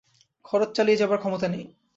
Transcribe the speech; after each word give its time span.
খরচ 0.45 0.69
চালিয়ে 0.75 0.97
যাবার 0.97 1.19
ক্ষমতা 1.19 1.47
নেই। 1.47 1.63